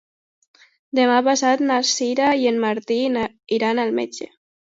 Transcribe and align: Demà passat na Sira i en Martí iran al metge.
Demà 0.99 1.17
passat 1.27 1.61
na 1.67 1.77
Sira 1.91 2.31
i 2.45 2.49
en 2.53 2.59
Martí 2.65 2.97
iran 3.59 3.83
al 3.87 3.97
metge. 4.01 4.31